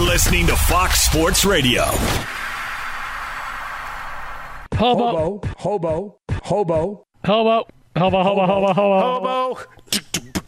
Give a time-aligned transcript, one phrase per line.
[0.00, 1.82] You're listening to Fox Sports Radio.
[4.74, 9.60] Hobo, hobo, hobo, hobo, hobo, hobo, hobo, hobo, hobo.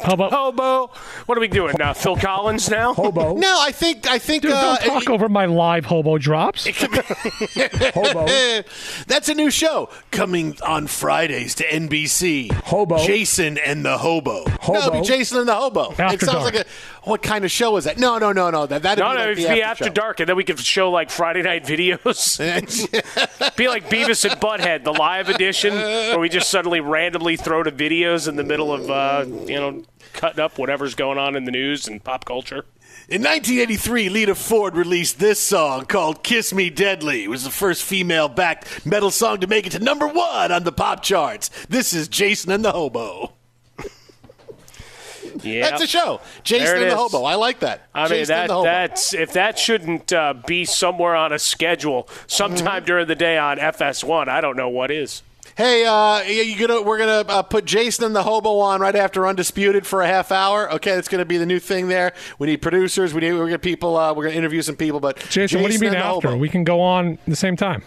[0.03, 0.29] Hobo.
[0.31, 0.91] Hobo.
[1.27, 1.93] What are we doing now?
[1.93, 2.93] Phil Collins now?
[2.93, 3.35] Hobo.
[3.37, 4.43] No, I think I think.
[4.43, 6.67] Dude, uh, don't talk over my live hobo drops.
[7.95, 8.27] hobo.
[9.07, 12.51] That's a new show coming on Fridays to NBC.
[12.53, 12.99] Hobo.
[12.99, 14.45] Jason and the Hobo.
[14.61, 14.73] Hobo.
[14.73, 15.93] No, it'll be Jason and the Hobo.
[15.93, 16.55] After it sounds dark.
[16.55, 16.69] like a.
[17.05, 17.99] What kind of show is that?
[17.99, 18.67] No, no, no, no.
[18.67, 20.91] That that'd No, no, like it'd be after, after dark, and then we could show
[20.91, 22.39] like Friday night videos.
[23.57, 27.73] be like Beavis and Butthead, the live edition, where we just suddenly randomly throw to
[27.73, 29.83] videos in the middle of, uh, you know,
[30.13, 32.65] cutting up whatever's going on in the news and pop culture.
[33.09, 37.25] In 1983, Lita Ford released this song called Kiss Me Deadly.
[37.25, 40.63] It was the first female backed metal song to make it to number one on
[40.63, 41.51] the pop charts.
[41.69, 43.33] This is Jason and the Hobo.
[45.43, 46.21] Yeah, That's a show.
[46.45, 46.97] Jason There and the.
[46.97, 47.25] Hobo.
[47.25, 47.89] I like that.
[47.95, 48.65] I mean Jason that the Hobo.
[48.65, 53.59] that's if that shouldn't uh, be somewhere on a schedule sometime during the day on
[53.59, 55.23] FS1, I don't know what is.
[55.55, 59.27] Hey, uh, you gonna we're gonna uh, put Jason and the Hobo on right after
[59.27, 60.73] Undisputed for a half hour.
[60.73, 62.15] Okay, that's gonna be the new thing there.
[62.39, 63.13] We need producers.
[63.13, 63.97] We need we're gonna people.
[63.97, 64.99] Uh, we're gonna interview some people.
[64.99, 66.29] But Jason, what do you mean after?
[66.29, 66.39] Hobo.
[66.39, 67.83] We can go on the same time.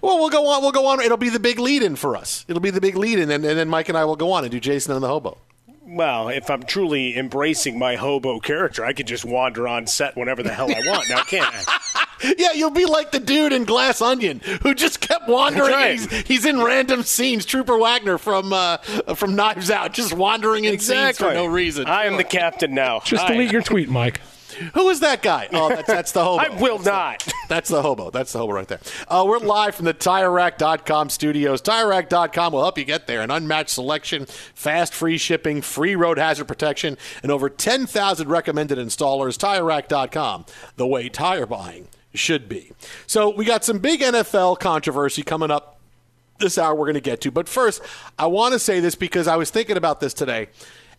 [0.00, 0.62] Well, we'll go on.
[0.62, 1.00] We'll go on.
[1.00, 2.44] It'll be the big lead-in for us.
[2.48, 4.50] It'll be the big lead-in, and, and then Mike and I will go on and
[4.50, 5.38] do Jason and the Hobo.
[5.90, 10.42] Well, if I'm truly embracing my hobo character, I could just wander on set whenever
[10.42, 11.08] the hell I want.
[11.08, 11.78] Now, can't I?
[12.36, 15.70] Yeah, you'll be like the dude in Glass Onion who just kept wandering.
[15.70, 16.00] Right.
[16.00, 17.44] He's, he's in random scenes.
[17.44, 18.78] Trooper Wagner from uh,
[19.14, 21.86] from Knives Out, just wandering in scenes for no reason.
[21.86, 23.02] I am the captain now.
[23.04, 24.20] Just I- delete your tweet, Mike.
[24.74, 25.48] Who is that guy?
[25.52, 26.44] Oh, that's, that's the hobo.
[26.50, 27.26] I will not.
[27.48, 28.10] That's the hobo.
[28.10, 28.80] That's the hobo right there.
[29.06, 31.62] Uh, we're live from the TireRack.com studios.
[31.62, 33.20] TireRack.com will help you get there.
[33.22, 39.36] An unmatched selection, fast free shipping, free road hazard protection, and over 10,000 recommended installers.
[39.38, 40.46] TireRack.com,
[40.76, 42.72] the way tire buying should be.
[43.06, 45.78] So we got some big NFL controversy coming up
[46.38, 47.30] this hour we're going to get to.
[47.30, 47.82] But first,
[48.18, 50.48] I want to say this because I was thinking about this today.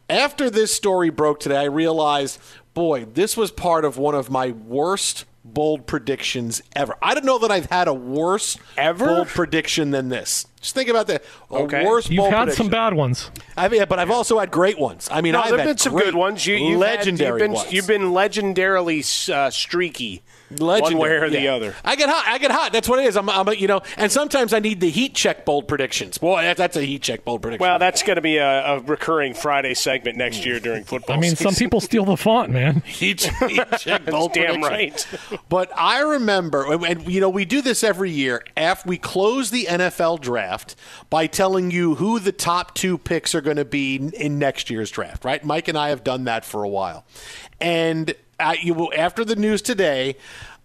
[0.09, 2.39] After this story broke today, I realized,
[2.79, 6.95] boy, this was part of one of my worst bold predictions ever.
[7.01, 9.05] I don't know that I've had a worse Ever?
[9.05, 10.45] bold prediction than this.
[10.61, 11.23] Just think about that.
[11.49, 11.85] A Okay.
[11.85, 12.65] worse You've bold had prediction.
[12.65, 13.31] some bad ones.
[13.57, 15.07] I've, yeah, but I've also had great ones.
[15.11, 16.45] I mean, No, I've there've had been some great, good ones.
[16.45, 17.73] You, you've had- legendary you've been, ones.
[17.73, 20.21] You've been legendarily uh, streaky,
[20.51, 21.55] Legendary, one way or the yeah.
[21.55, 21.75] other.
[21.85, 22.25] I get hot.
[22.27, 22.73] I get hot.
[22.73, 23.15] That's what it is.
[23.15, 26.17] I'm, I'm, a- you know, and sometimes I need the heat check bold predictions.
[26.17, 27.61] Boy, that, that's a heat check bold prediction.
[27.63, 31.15] Well, that's going to be a, a recurring Friday segment next year during football.
[31.15, 32.81] I mean, some people steal the font, man.
[32.85, 35.19] heat, heat check bold Damn prediction.
[35.31, 35.39] right.
[35.49, 38.43] but I remember, and, and, you know, we do this every year.
[38.57, 40.75] After we close the NFL draft
[41.09, 44.89] by telling you who the top two picks are going to be in next year's
[44.89, 45.43] draft, right?
[45.43, 47.05] Mike and I have done that for a while,
[47.61, 50.15] and uh, you after the news today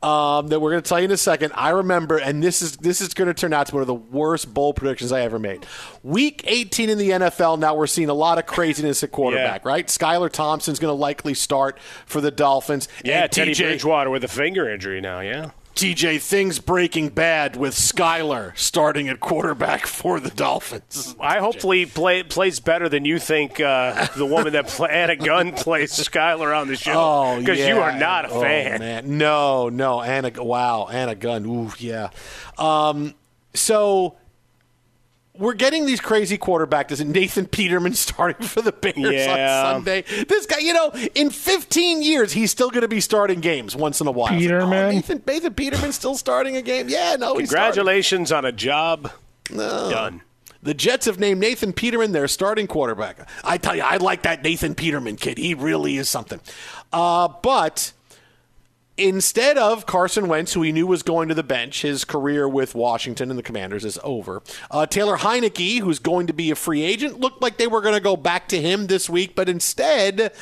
[0.05, 1.53] um, that we're going to tell you in a second.
[1.55, 3.95] I remember, and this is this is going to turn out to one of the
[3.95, 5.67] worst bowl predictions I ever made.
[6.03, 7.59] Week 18 in the NFL.
[7.59, 9.65] Now we're seeing a lot of craziness at quarterback.
[9.65, 9.69] yeah.
[9.69, 12.89] Right, Skylar Thompson's going to likely start for the Dolphins.
[13.03, 15.21] Yeah, Teddy TJ, Bridgewater with a finger injury now.
[15.21, 15.51] Yeah.
[15.75, 21.17] TJ, things breaking bad with Skylar starting at quarterback for the Dolphins.
[21.19, 25.53] I hopefully play, plays better than you think uh, the woman that play, Anna Gunn
[25.53, 27.37] plays Skylar on the show.
[27.41, 27.75] Because oh, yeah.
[27.75, 28.81] you are not a oh, fan.
[28.81, 29.19] Man.
[29.19, 30.01] No, no.
[30.01, 30.87] Anna, wow.
[30.87, 31.45] Anna Gunn.
[31.45, 32.11] Ooh, yeah.
[32.57, 33.15] Um,
[33.53, 34.17] so
[35.37, 39.65] we're getting these crazy quarterbacks and Nathan Peterman starting for the Bears yeah.
[39.67, 40.03] on Sunday.
[40.03, 44.01] This guy, you know, in 15 years, he's still going to be starting games once
[44.01, 44.29] in a while.
[44.29, 46.89] Peterman, like, oh, Nathan, Nathan Peterman still starting a game.
[46.89, 49.11] Yeah, no, congratulations on a job
[49.51, 49.91] no.
[49.91, 50.23] done.
[50.63, 53.29] The Jets have named Nathan Peterman their starting quarterback.
[53.43, 55.37] I tell you, I like that Nathan Peterman kid.
[55.37, 56.41] He really is something.
[56.91, 57.93] Uh, but
[58.97, 62.77] Instead of Carson Wentz, who he knew was going to the bench, his career with
[62.77, 64.41] Washington and the Commanders is over.
[64.71, 67.95] Uh, Taylor Heinicke, who's going to be a free agent, looked like they were going
[67.95, 70.33] to go back to him this week, but instead,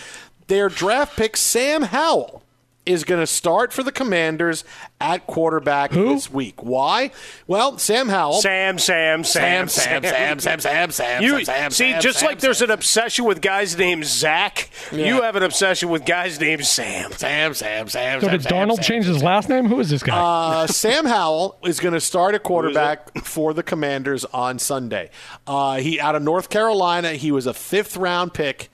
[0.48, 2.41] their draft pick, Sam Howell,
[2.84, 4.64] is going to start for the Commanders
[5.00, 6.14] at quarterback Who?
[6.14, 6.62] this week.
[6.62, 7.12] Why?
[7.46, 8.40] Well, Sam Howell.
[8.40, 11.22] Sam, Sam, Sam, Sam, Sam, Sam, Sam, Sam.
[11.22, 12.70] You Sam, see, Sam, just Sam, like there's Sam.
[12.70, 15.06] an obsession with guys named Zach, Yeah.
[15.06, 17.12] you have an obsession with guys named Sam.
[17.12, 18.20] Sam, Sam, Sam.
[18.20, 18.84] So Sam, did Sam, Darnold Sam.
[18.84, 19.66] change his last name?
[19.66, 20.16] Who is this guy?
[20.18, 25.10] Uh, Sam Howell is going to start at quarterback for the Commanders on Sunday.
[25.46, 27.12] Uh, he out of North Carolina.
[27.12, 28.70] He was a fifth round pick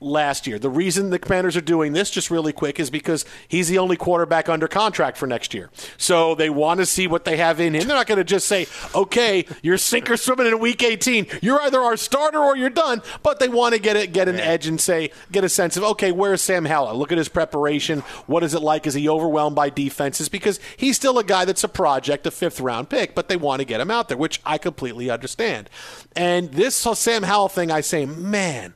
[0.00, 0.58] last year.
[0.58, 3.96] The reason the Commanders are doing this, just really quick, is because he's the only
[3.96, 5.70] quarterback under contract for next year.
[5.96, 7.86] So they want to see what they have in him.
[7.86, 11.26] They're not going to just say, "Okay, you're sink or swimming in Week 18.
[11.42, 14.38] You're either our starter or you're done." But they want to get it, get an
[14.40, 16.96] edge, and say, get a sense of, okay, where's Sam Howell?
[16.96, 18.00] Look at his preparation.
[18.26, 18.86] What is it like?
[18.86, 20.28] Is he overwhelmed by defenses?
[20.28, 23.60] Because he's still a guy that's a project, a fifth round pick, but they want
[23.60, 25.68] to get him out there, which I completely understand.
[26.14, 28.74] And this Sam Howell thing, I say, man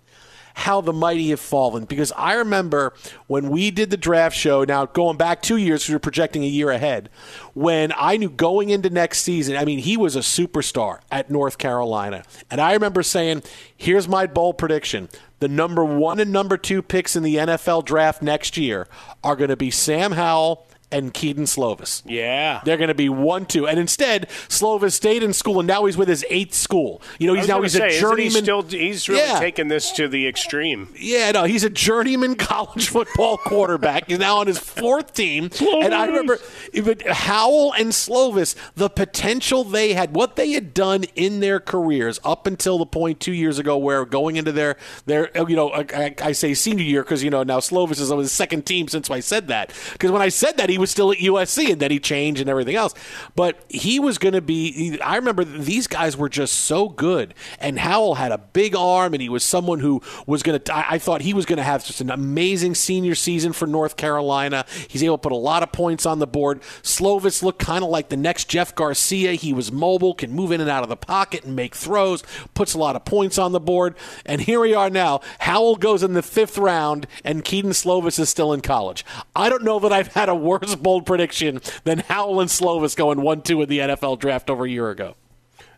[0.55, 1.85] how the mighty have fallen.
[1.85, 2.95] Because I remember
[3.27, 6.49] when we did the draft show, now going back two years, we were projecting a
[6.49, 7.11] year ahead,
[7.55, 11.59] when I knew going into next season, I mean, he was a superstar at North
[11.59, 12.25] Carolina.
[12.51, 13.43] And I remember saying,
[13.77, 15.09] here's my bold prediction.
[15.41, 18.87] The number one and number two picks in the NFL draft next year
[19.25, 22.03] are going to be Sam Howell and Kedon Slovis.
[22.05, 22.61] Yeah.
[22.65, 23.67] They're going to be one, two.
[23.67, 27.03] And instead, Slovis stayed in school, and now he's with his eighth school.
[27.19, 28.33] You know, he's now he's say, a journeyman.
[28.33, 29.39] He still, he's really Yeah.
[29.39, 30.89] taken this to the extreme.
[30.99, 34.09] Yeah, no, he's a journeyman college football quarterback.
[34.09, 35.51] He's now on his fourth team.
[35.61, 36.39] And I remember
[37.11, 42.47] Howell and Slovis, the potential they had, what they had done in their careers up
[42.47, 46.15] until the point two years ago where going into their, their uh, you know, I,
[46.23, 49.11] I say senior year because, you know, now Slovis is on his second team since
[49.11, 49.73] I said that.
[49.93, 52.51] Because when I said that, he was still at USC and then he changed and
[52.51, 52.93] everything else.
[53.37, 57.35] But he was going to be, I remember these guys were just so good.
[57.61, 60.99] And Howell had a big arm and he was someone who was going to, I
[60.99, 64.67] thought he was going to have just an amazing senior season for North Carolina.
[64.89, 66.61] He's able to put a lot of points on the board.
[66.83, 69.35] Slovis looked kind of like the next Jeff Garcia.
[69.35, 72.25] He was mobile, can move in and out of the pocket and make throws,
[72.55, 73.95] puts a lot of points on the board.
[74.27, 75.21] And here we are now.
[75.39, 79.05] Howell goes in the fifth round, and Kedon Slovis is still in college.
[79.37, 83.21] I don't know that I've had a worse bold prediction than Howell and Slovis going
[83.23, 85.15] 1 2 in the NFL draft over a year ago.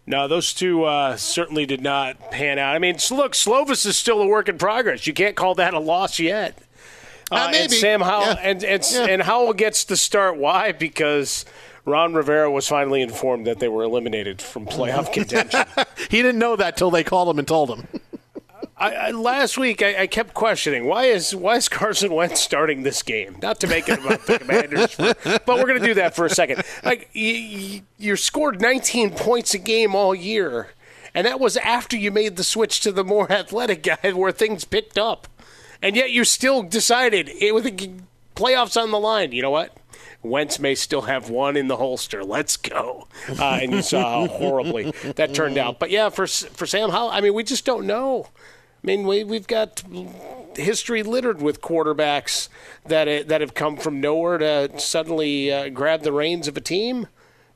[0.07, 2.75] No, those two uh, certainly did not pan out.
[2.75, 5.07] I mean, look, Slovis is still a work in progress.
[5.07, 6.59] You can't call that a loss yet.
[7.33, 7.77] Uh, and maybe.
[7.77, 8.41] Sam Howell Yeah.
[8.43, 9.07] and and, Yeah.
[9.07, 10.37] and Howell gets to start.
[10.37, 10.73] Why?
[10.73, 11.47] Because
[11.87, 15.65] Ron Rivera was finally informed that they were eliminated from playoff contention.
[16.11, 17.89] He didn't know that till they called him and told him.
[18.77, 22.83] I, I, last week, I, I kept questioning why is why is Carson Wentz starting
[22.83, 23.37] this game?
[23.41, 25.15] Not to make it about the Commanders, for,
[25.47, 26.65] but we're going to do that for a second.
[26.83, 30.71] Like you, you, scored 19 points a game all year,
[31.15, 34.65] and that was after you made the switch to the more athletic guy, where things
[34.65, 35.29] picked up,
[35.81, 37.91] and yet you still decided it, with the
[38.35, 39.31] playoffs on the line.
[39.31, 39.77] You know what?
[40.25, 42.25] Wentz may still have one in the holster.
[42.25, 43.07] Let's go.
[43.39, 45.79] Uh, and you saw how horribly that turned out.
[45.79, 48.29] But yeah, for for Sam Howell, I mean, we just don't know.
[48.85, 49.83] I mean, we we've got
[50.57, 52.51] history littered with quarterbacks
[52.85, 57.07] that that have come from nowhere to suddenly uh, grab the reins of a team.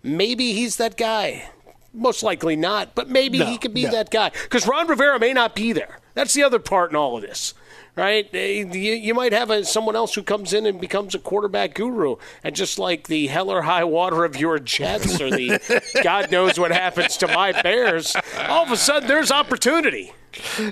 [0.02, 1.50] Maybe he's that guy.
[1.92, 3.90] Most likely not, but maybe No, he could be no.
[3.90, 5.98] that guy because Ron Rivera may not be there.
[6.14, 7.52] That's the other part in all of this
[7.98, 8.32] right?
[8.32, 12.14] You, you might have a, someone else who comes in and becomes a quarterback guru,
[12.44, 16.60] and just like the hell or high water of your Jets or the God knows
[16.60, 18.14] what happens to my Bears,
[18.48, 20.12] all of a sudden there's opportunity.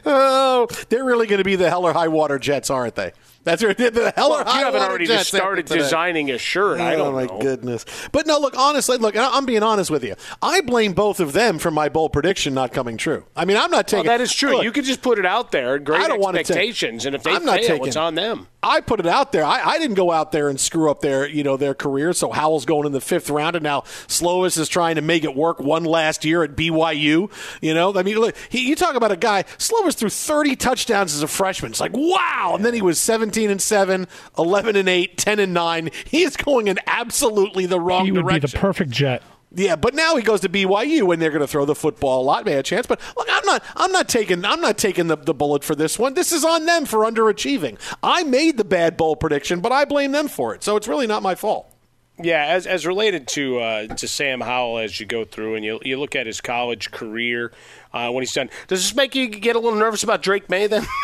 [0.04, 3.12] Oh, they're really going to be the hell or high water Jets, aren't they?
[3.46, 3.76] That's right.
[3.96, 6.80] The hell well, you haven't already started designing a shirt.
[6.80, 7.38] I Oh don't my know.
[7.38, 7.86] goodness!
[8.12, 8.58] But no, look.
[8.58, 9.14] Honestly, look.
[9.16, 10.16] I'm being honest with you.
[10.42, 13.24] I blame both of them for my bold prediction not coming true.
[13.36, 14.06] I mean, I'm not Well, taking.
[14.08, 14.56] that is true.
[14.56, 17.14] Look, you could just put it out there, great I don't wanna take- expectations, and
[17.14, 18.48] if they I'm not fail, taking- it's on them.
[18.62, 19.44] I put it out there.
[19.44, 22.12] I, I didn't go out there and screw up their, you know, their career.
[22.12, 25.36] So Howell's going in the fifth round, and now Slovis is trying to make it
[25.36, 27.30] work one last year at BYU.
[27.60, 29.44] You know, I mean, look, he, you talk about a guy.
[29.58, 31.70] Slovis threw 30 touchdowns as a freshman.
[31.70, 34.07] It's like wow, and then he was 17 and 7,
[34.38, 35.90] 11 and 8, 10 and 9.
[36.07, 38.40] He is going in absolutely the wrong He would direction.
[38.43, 39.23] be the perfect jet.
[39.55, 42.25] Yeah, but now he goes to BYU and they're going to throw the football a
[42.25, 42.45] lot.
[42.45, 43.62] May have a chance, but look, I'm not.
[43.76, 44.45] I'm not taking.
[44.45, 46.14] I'm not taking the, the bullet for this one.
[46.14, 47.78] This is on them for underachieving.
[48.02, 50.62] I made the bad bowl prediction, but I blame them for it.
[50.62, 51.73] So it's really not my fault.
[52.23, 55.78] Yeah, as as related to uh, to Sam Howell, as you go through and you
[55.83, 57.52] you look at his college career
[57.95, 60.66] uh, when he's done, does this make you get a little nervous about Drake Maye
[60.66, 60.87] then?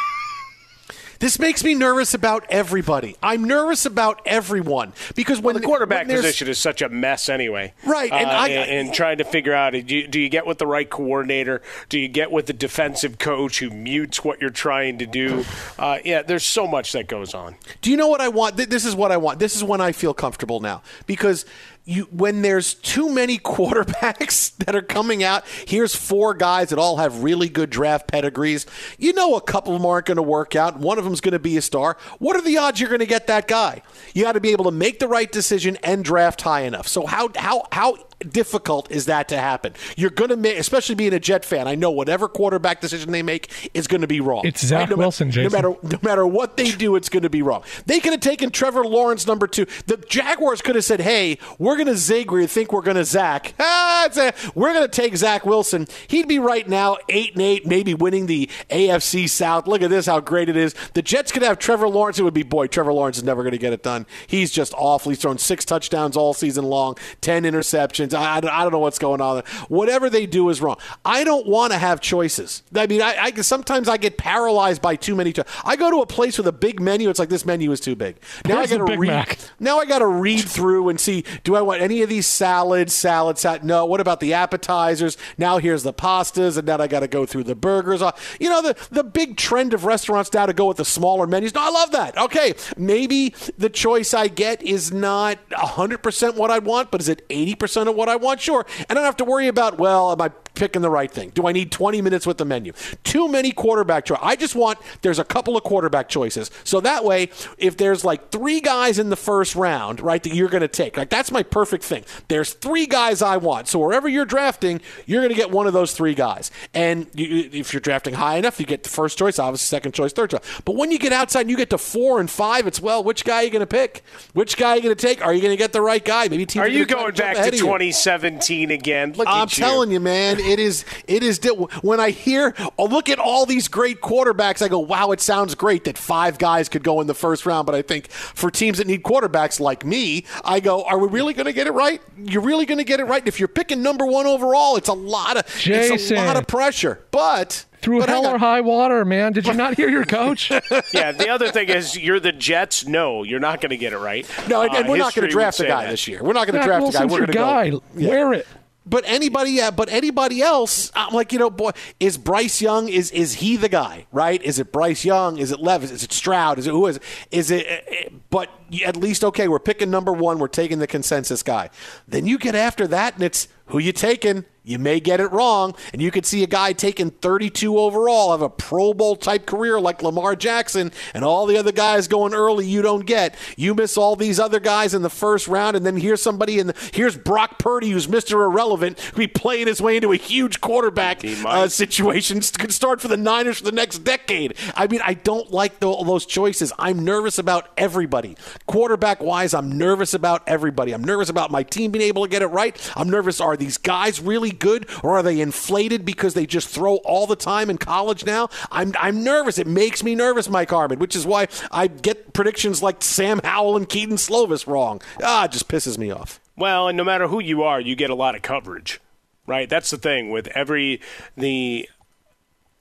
[1.23, 3.14] This makes me nervous about everybody.
[3.23, 7.75] I'm nervous about everyone because when the quarterback when position is such a mess anyway.
[7.87, 10.49] Right, and Uh, I- and, and trying to figure out do you, do you get
[10.49, 11.62] with the right coordinator?
[11.88, 15.45] Do you get with the defensive coach who mutes what you're trying to do?
[15.79, 17.55] Uh, yeah, there's so much that goes on.
[17.83, 18.57] Do you know what I want?
[18.57, 19.38] This is what I want.
[19.38, 21.47] This is when I feel comfortable now because
[21.85, 25.45] you when there's too many quarterbacks that are coming out.
[25.67, 28.67] Here's four guys that all have really good draft pedigrees.
[28.99, 30.79] You know, a couple of them aren't going to work out.
[30.79, 31.97] One of them's going to be a star.
[32.19, 33.83] What are the odds you're going to get that guy?
[34.15, 36.89] You got to be able to make the right decision and draft high enough.
[36.89, 37.97] So how how how
[38.31, 39.75] difficult is that to happen?
[39.97, 41.67] You're going to make, especially being a Jet fan.
[41.69, 44.43] I know whatever quarterback decision they make is going to be wrong.
[44.45, 45.52] It's Zach No ma- Wilson, No Jason.
[45.52, 47.62] matter no matter what they do, it's going to be wrong.
[47.87, 49.67] They could have taken Trevor Lawrence number two.
[49.87, 52.97] The Jaguars could have said, "Hey, we're going to zig where you think we're going
[52.97, 53.55] to Zach.
[53.95, 55.87] Ah, a, we're going to take Zach Wilson.
[56.09, 59.67] He'd be right now eight and eight, maybe winning the AFC South.
[59.69, 60.75] Look at this, how great it is.
[60.95, 62.19] The Jets could have Trevor Lawrence.
[62.19, 64.07] It would be boy, Trevor Lawrence is never going to get it done.
[64.26, 65.11] He's just awful.
[65.11, 68.12] He's thrown six touchdowns all season long, ten interceptions.
[68.14, 69.45] I, I don't- I don't know what's going on there.
[69.69, 70.76] Whatever they do is wrong.
[71.04, 72.62] I don't want to have choices.
[72.75, 75.33] I mean, I, I sometimes I get paralyzed by too many.
[75.33, 77.09] Cho- I go to a place with a big menu.
[77.11, 78.16] It's like this menu is too big.
[78.47, 79.09] Now Where's I got to read.
[79.09, 79.38] Mac?
[79.59, 81.25] Now I got to read through and see.
[81.45, 82.92] Do I want any of these salads?
[82.92, 83.64] Salad, salad?
[83.64, 83.85] No.
[83.87, 85.16] What about the appetizers?
[85.38, 88.02] Now here's the pastas, and then I got to go through the burgers.
[88.02, 91.26] Uh, You know the the big trend of restaurants now to go with the smaller
[91.26, 91.54] menus.
[91.54, 92.16] No, I love that.
[92.19, 97.09] Okay, maybe the choice I get is not hundred percent what I want, but is
[97.09, 98.40] it eighty percent of what I want?
[98.40, 101.30] Sure, and I don't have to worry about well, am I picking the right thing?
[101.30, 102.73] Do I need twenty minutes with the menu?
[103.04, 104.23] Too many quarterback choices.
[104.25, 108.30] I just want there's a couple of quarterback choices, so that way if there's like
[108.30, 111.42] three guys in the first round, right, that you're going to take, like that's my
[111.42, 112.04] perfect thing.
[112.28, 115.73] There's three guys I want, so wherever you're drafting, you're going to get one of
[115.73, 119.38] those three guys, and you, if you're drafting high enough, you get the first choice,
[119.38, 120.40] obviously second choice, third choice.
[120.64, 123.25] But when you get outside and you get to four and five, it's well, which
[123.25, 124.02] guy are you going to pick?
[124.35, 125.25] Which guy are you going to take?
[125.25, 126.28] Are you going to get the right guy?
[126.28, 129.12] Maybe teams Are you gonna try going jump back to 2017 again?
[129.14, 129.64] Look I'm at you.
[129.64, 130.84] telling you, man, it is.
[131.06, 131.40] It is.
[131.82, 135.54] When I hear, oh, look at all these great quarterbacks, I go, wow, it sounds
[135.54, 137.66] great that five guys could go in the first round.
[137.66, 141.34] But I think for teams that need quarterbacks like me, I go, are we really
[141.34, 142.00] going to get it right?
[142.16, 143.20] You're really going to get it right?
[143.22, 146.46] And if you're picking number one overall, it's a lot of it's a lot of
[146.46, 147.04] pressure.
[147.11, 149.32] But Through but hang hell or high water, man.
[149.32, 150.50] Did you not hear your coach?
[150.92, 152.87] yeah, the other thing is you're the Jets.
[152.87, 154.26] No, you're not going to get it right.
[154.49, 155.90] No, and, Uh, and we're not going to draft a guy that.
[155.90, 156.22] this year.
[156.22, 157.04] We're not going to Zach draft a guy.
[157.04, 157.70] We're your going to guy.
[157.70, 157.82] go.
[157.96, 158.08] Yeah.
[158.08, 158.46] Wear it.
[158.85, 161.71] But anybody, yeah, but anybody else, I'm like, you know, boy,
[162.01, 162.89] is Bryce Young?
[162.89, 164.07] Is is he the guy?
[164.11, 164.43] Right?
[164.43, 165.39] Is it Bryce Young?
[165.39, 165.93] Is it Levis?
[165.93, 166.59] Is it Stroud?
[166.59, 166.99] Is it who is?
[167.31, 167.65] Is it?
[167.69, 168.51] eh, eh, But
[168.85, 170.39] at least okay, we're picking number one.
[170.41, 171.71] We're taking the consensus guy.
[172.09, 174.45] Then you get after that, and it's who you taking.
[174.64, 178.42] You may get it wrong, and you could see a guy taking 32 overall, have
[178.42, 182.64] a Pro Bowl type career like Lamar Jackson, and all the other guys going early
[182.64, 183.35] you don't get.
[183.57, 186.73] You miss all these other guys in the first round, and then here's somebody and
[186.92, 188.33] here's Brock Purdy, who's Mr.
[188.35, 192.40] Irrelevant, be playing his way into a huge quarterback uh, situation.
[192.40, 194.54] Could start for the Niners for the next decade.
[194.76, 196.73] I mean, I don't like tho- those choices.
[196.78, 198.37] I'm nervous about everybody.
[198.66, 200.92] Quarterback wise, I'm nervous about everybody.
[200.92, 202.76] I'm nervous about my team being able to get it right.
[202.97, 203.40] I'm nervous.
[203.40, 207.37] Are these guys really good, or are they inflated because they just throw all the
[207.37, 208.49] time in college now?
[208.71, 209.59] I'm I'm nervous.
[209.59, 213.76] It makes me nervous, Mike Harmon, which is why I get predictions like Sam Howell
[213.76, 215.00] and Kedon Slovis wrong.
[215.23, 216.40] Ah, it just pisses me off.
[216.56, 219.00] Well, and no matter who you are, you get a lot of coverage,
[219.47, 219.68] right?
[219.68, 221.00] That's the thing with every
[221.37, 221.88] the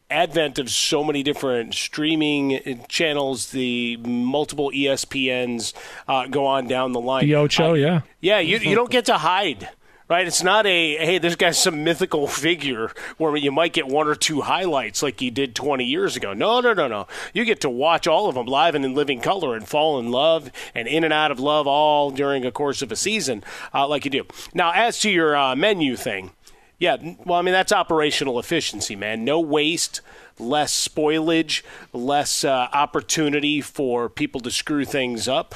[0.09, 5.73] advent of so many different streaming channels, the multiple ESPNs
[6.07, 7.25] uh, go on down the line.
[7.25, 8.01] The Ocho, Uh, yeah.
[8.19, 9.69] yeah, you, you don't get to hide.
[10.11, 14.09] Right, it's not a hey, this guy's some mythical figure where you might get one
[14.09, 16.33] or two highlights like you did 20 years ago.
[16.33, 17.07] No, no, no, no.
[17.33, 20.11] You get to watch all of them live and in living color and fall in
[20.11, 23.41] love and in and out of love all during a course of a season,
[23.73, 24.25] uh, like you do.
[24.53, 26.31] Now, as to your uh, menu thing,
[26.77, 29.23] yeah, well, I mean that's operational efficiency, man.
[29.23, 30.01] No waste,
[30.37, 31.61] less spoilage,
[31.93, 35.55] less uh, opportunity for people to screw things up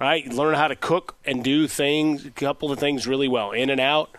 [0.00, 0.26] right?
[0.32, 3.52] Learn how to cook and do things, a couple of things really well.
[3.52, 4.16] In and out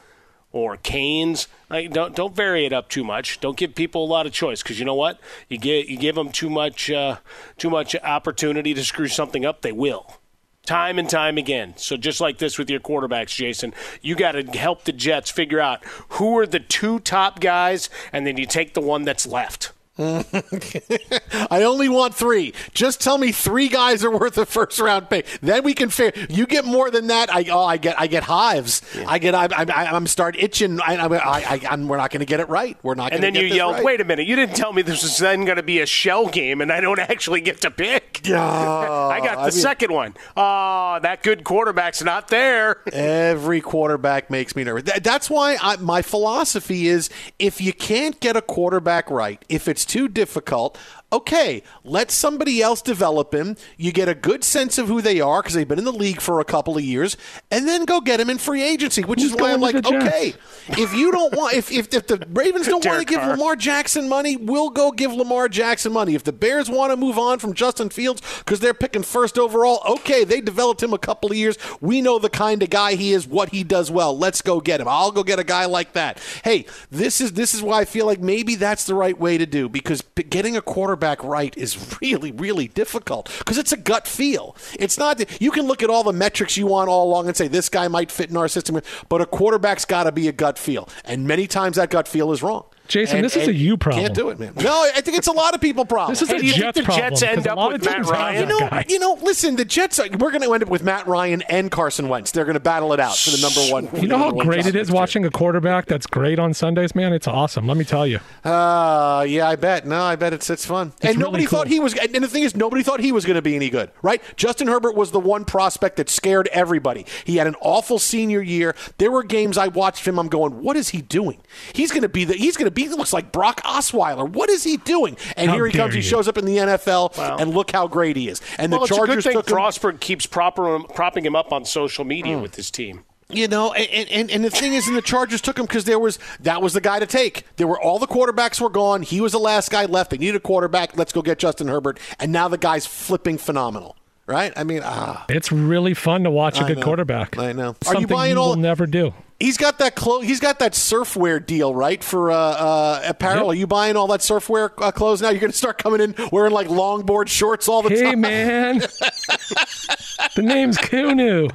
[0.56, 1.50] or canes.
[1.70, 3.42] Like, don't don't vary it up too much.
[3.42, 5.20] Don't give people a lot of choice because you know what?
[5.50, 7.18] You give you give them too much uh,
[7.58, 10.20] too much opportunity to screw something up, they will.
[10.66, 11.74] Time and time again.
[11.78, 15.60] So just like this with your quarterbacks, Jason, you got to help the Jets figure
[15.60, 19.74] out who are the two top guys, and then you take the one that's left.
[19.98, 22.54] I only want three.
[22.74, 25.26] Just tell me three guys are worth a first round pick.
[25.42, 26.26] Then we can figure.
[26.30, 27.34] You get more than that.
[27.34, 28.82] I oh, I get I get hives.
[29.08, 30.82] I get I, I, I'm start itching.
[30.82, 32.78] I, I, I, I'm, we're not going to get it right.
[32.84, 33.14] We're not.
[33.14, 33.84] And then you yelled, right.
[33.86, 34.28] "Wait a minute!
[34.28, 36.82] You didn't tell me this was then going to be a shell game, and I
[36.82, 40.16] don't actually get to pick." Yeah, I got the I mean- second one.
[40.36, 42.82] Oh, that good quarterback's not there.
[42.92, 44.84] Every quarterback makes me nervous.
[44.86, 49.68] Th- That's why I, my philosophy is if you can't get a quarterback right, if
[49.68, 50.78] it's too difficult,
[51.16, 53.56] okay, let somebody else develop him.
[53.78, 56.22] You get a good sense of who they are because they've been in the league
[56.22, 57.18] for a couple of years,
[57.52, 59.82] and then go get him in free agency, which Who's is why I'm like, to
[59.82, 60.06] the Jets?
[60.06, 60.34] okay,
[60.82, 64.10] if you don't want, if, if, if the Ravens don't want to give Lamar Jackson
[64.10, 66.16] money, we'll go give Lamar Jackson money.
[66.16, 69.82] If the Bears want to move on from Justin Fields because they're picking first overall,
[69.96, 71.58] okay, they developed him a couple of years.
[71.80, 74.18] We know the kind of guy he is, what he does well.
[74.18, 74.88] Let's go get him.
[74.88, 76.20] I'll go get a guy like that.
[76.44, 79.46] Hey, this is this is why I feel like maybe that's the right way to
[79.46, 84.56] do because getting a quarterback right is really really difficult because it's a gut feel.
[84.80, 87.36] It's not that you can look at all the metrics you want all along and
[87.36, 90.32] say this guy might fit in our system, but a quarterback's got to be a
[90.32, 92.66] gut feel, and many times that gut feel is wrong.
[92.88, 94.04] Jason, And- this is a and you problem.
[94.04, 94.54] Can't do it, man.
[94.62, 96.12] No, I think it's a lot of people problem.
[96.14, 97.10] This is Hey, a do you think Jets the problem.
[97.10, 98.50] Jets end 'cause a up with Matt Ryan?
[98.50, 99.18] you know, you know.
[99.22, 100.00] Listen, the Jets.
[100.00, 102.32] Are, we're going to end up with Matt Ryan and Carson Wentz.
[102.32, 104.02] They're going to battle it out for the number one.
[104.02, 107.14] You know how great it is watching a quarterback that's great on Sundays, man?
[107.14, 107.68] It's awesome.
[107.68, 108.20] Let me tell you.
[108.44, 109.86] Uh, yeah, I bet.
[109.88, 110.94] No, I bet it's it's fun.
[111.02, 111.60] and really nobody cool.
[111.60, 111.94] thought he was.
[111.96, 114.22] And the thing is, nobody thought he was going to be any good, right?
[114.38, 117.06] Justin Herbert was the one prospect that scared everybody.
[117.24, 118.76] He had an awful senior year.
[118.98, 120.20] There were games I watched him.
[120.20, 121.40] I'm going, what is he doing?
[121.74, 122.34] He's going to be the.
[122.36, 122.84] He's going to be.
[122.84, 124.30] He looks like Brock Osweiler.
[124.30, 125.18] What is he doing?
[125.36, 125.96] And How here he dare comes.
[125.96, 128.42] He shows up in the NFL, and look how great he is.
[128.60, 129.56] And Well, the it's a Chargers good thing took him.
[129.58, 133.04] Frostberg keeps proper, propping him up on social media with his team.
[133.28, 135.98] You know, and, and, and the thing is, and the Chargers took him because there
[135.98, 137.44] was that was the guy to take.
[137.56, 139.02] There were all the quarterbacks were gone.
[139.02, 140.12] He was the last guy left.
[140.12, 140.96] They needed a quarterback.
[140.96, 142.00] Let's go get Justin Herbert.
[142.20, 143.96] And now the guy's flipping phenomenal,
[144.28, 144.54] right?
[144.56, 146.84] I mean, ah, It's really fun to watch a I good know.
[146.84, 147.36] quarterback.
[147.40, 147.76] I know.
[147.88, 149.12] Are you buying you all- will never do.
[149.40, 152.04] He's got that clo- He's got that surfwear deal, right?
[152.04, 153.46] For uh, uh, apparel.
[153.46, 153.48] Yep.
[153.48, 155.30] Are you buying all that surfwear uh, clothes now?
[155.30, 158.24] You're going to start coming in wearing like longboard shorts all the Hey, time.
[158.24, 158.78] Hey man.
[160.36, 161.50] the name's Kunu.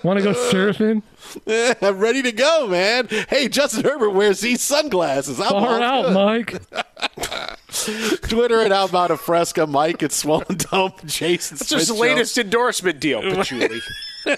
[0.04, 1.02] Want to go surfing?
[1.82, 3.06] I'm ready to go, man.
[3.28, 5.40] Hey, Justin Herbert wears these sunglasses.
[5.40, 6.60] I'm Far all out, good.
[6.72, 7.58] Mike.
[8.28, 12.36] Twitter at How About a Fresca, Mike at Swollen Dome, Jason It's just the latest
[12.36, 13.80] endorsement deal, Patchouli.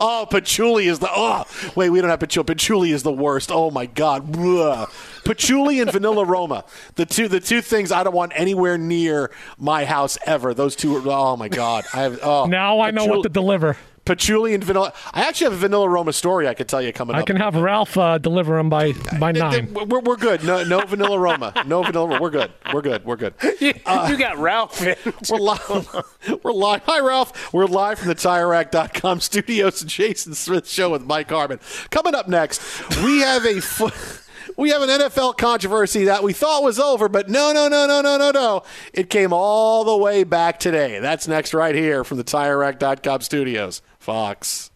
[0.00, 1.44] Oh, patchouli is the oh
[1.76, 2.44] wait, we don't have patchouli.
[2.44, 3.50] Patchouli is the worst.
[3.52, 4.30] Oh my god.
[4.32, 4.86] Blah.
[5.24, 6.64] Patchouli and vanilla Roma.
[6.96, 10.54] The two the two things I don't want anywhere near my house ever.
[10.54, 11.84] Those two are oh my god.
[11.94, 13.76] I have oh Now I know what to deliver.
[14.08, 14.92] Patchouli and vanilla.
[15.12, 17.22] I actually have a vanilla Roma story I could tell you coming I up.
[17.24, 19.72] I can have Ralph uh, deliver them by by nine.
[19.74, 20.42] we're, we're good.
[20.42, 21.52] No, no vanilla Roma.
[21.66, 22.18] No vanilla.
[22.18, 22.50] We're good.
[22.72, 23.04] We're good.
[23.04, 23.34] We're good.
[23.60, 23.74] you,
[24.08, 24.96] you got Ralph in.
[25.30, 26.04] We're live.
[26.42, 26.82] We're live.
[26.84, 27.52] Hi, Ralph.
[27.52, 29.82] We're live from the TireRack.com studios.
[29.82, 31.60] Jason Smith Show with Mike Harmon.
[31.90, 32.60] Coming up next,
[33.04, 33.60] we have a.
[33.60, 33.90] Fo-
[34.58, 38.02] we have an NFL controversy that we thought was over, but no, no, no, no,
[38.02, 38.62] no, no, no.
[38.92, 40.98] It came all the way back today.
[40.98, 43.82] That's next right here from the TireRack.com studios.
[44.00, 44.72] Fox.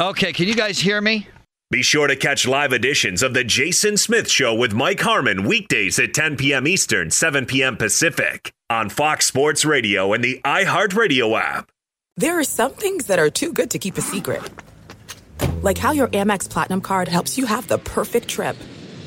[0.00, 1.28] Okay, can you guys hear me?
[1.70, 6.00] Be sure to catch live editions of The Jason Smith Show with Mike Harmon weekdays
[6.00, 6.66] at 10 p.m.
[6.66, 7.76] Eastern, 7 p.m.
[7.76, 11.70] Pacific on Fox Sports Radio and the iHeartRadio app.
[12.16, 14.42] There are some things that are too good to keep a secret.
[15.62, 18.56] Like how your Amex Platinum card helps you have the perfect trip.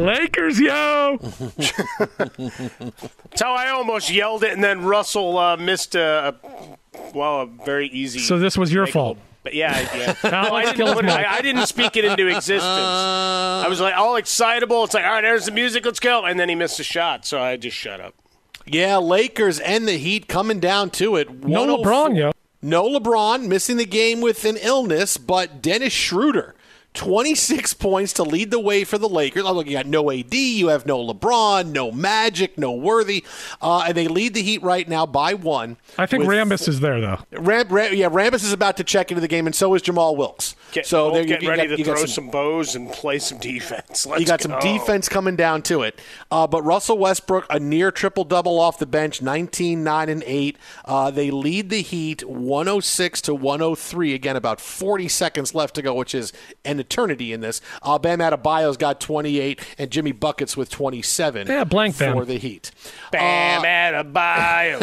[0.00, 1.18] Lakers, yo!
[2.38, 6.78] That's how I almost yelled it, and then Russell uh, missed a, a,
[7.14, 8.18] well, a very easy.
[8.20, 9.18] So this was your fault.
[9.42, 10.14] But yeah, yeah.
[10.24, 12.62] Now Well, I, let's didn't it- I, I didn't speak it into existence.
[12.64, 14.84] I was like all excitable.
[14.84, 15.84] It's like, all right, there's the music.
[15.86, 16.24] Let's go.
[16.24, 18.14] And then he missed a shot, so I just shut up.
[18.66, 21.44] Yeah, Lakers and the Heat coming down to it.
[21.44, 22.32] No LeBron, yo.
[22.62, 26.54] No LeBron, missing the game with an illness, but Dennis Schroeder.
[26.94, 29.44] 26 points to lead the way for the Lakers.
[29.44, 33.24] Oh, look, you got no AD, you have no LeBron, no Magic, no Worthy,
[33.62, 35.76] uh, and they lead the Heat right now by one.
[35.96, 37.18] I think with- Rambis is there, though.
[37.32, 40.16] Ram, Ram, yeah, Rambis is about to check into the game, and so is Jamaal
[40.16, 40.56] Wilkes.
[40.72, 42.90] Get, so they're you- getting you ready got- to you throw some- some, bows and
[42.92, 44.04] play some defense.
[44.06, 44.50] Let's you got go.
[44.50, 45.98] some defense coming down to it.
[46.30, 50.56] Uh, but Russell Westbrook, a near triple double off the bench, 19, 9, and 8.
[50.84, 54.12] Uh, they lead the Heat 106 to 103.
[54.14, 56.32] Again, about 40 seconds left to go, which is
[56.64, 57.60] an eternity in this.
[57.82, 62.24] Uh, Bam Adebayo's got 28, and Jimmy Buckets with 27 Yeah, blank for Bam.
[62.24, 62.70] the Heat.
[63.12, 64.80] Bam Adebayo.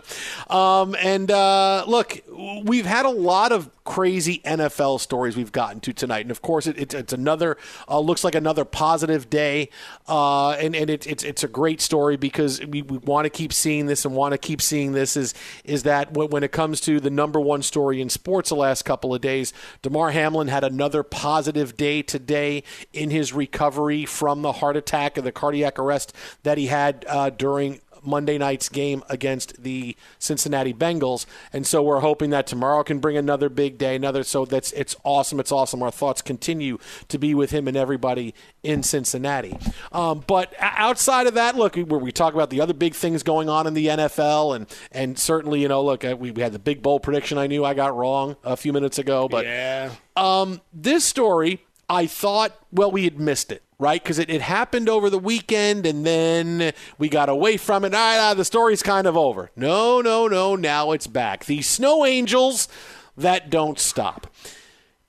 [0.50, 2.20] Um, and uh, look,
[2.64, 6.66] we've had a lot of crazy NFL stories we've gotten to tonight, and of course,
[6.66, 7.56] it, it, it's another
[7.88, 9.68] uh, looks like another positive day,
[10.08, 13.52] uh, and and it, it's it's a great story because we, we want to keep
[13.52, 16.80] seeing this and want to keep seeing this is is that when, when it comes
[16.82, 20.64] to the number one story in sports the last couple of days, Damar Hamlin had
[20.64, 26.14] another positive day today in his recovery from the heart attack and the cardiac arrest
[26.42, 32.00] that he had uh, during Monday night's game against the Cincinnati Bengals, and so we're
[32.00, 34.22] hoping that tomorrow can bring another big day, another.
[34.22, 35.40] So that's it's awesome.
[35.40, 35.82] It's awesome.
[35.82, 39.56] Our thoughts continue to be with him and everybody in Cincinnati.
[39.92, 43.48] Um, but outside of that, look, where we talk about the other big things going
[43.48, 46.58] on in the NFL, and and certainly you know, look, uh, we, we had the
[46.58, 47.38] big bowl prediction.
[47.38, 49.92] I knew I got wrong a few minutes ago, but yeah.
[50.16, 54.00] um, this story, I thought, well, we had missed it, right?
[54.00, 57.92] Because it, it happened over the weekend and then we got away from it.
[57.92, 59.50] Ah, the story's kind of over.
[59.56, 60.54] No, no, no.
[60.54, 61.46] Now it's back.
[61.46, 62.68] The Snow Angels
[63.16, 64.28] that don't stop.